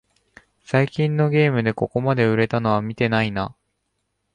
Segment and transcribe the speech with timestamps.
[0.63, 3.55] 最近のゲームでここまで売れたのは見てないな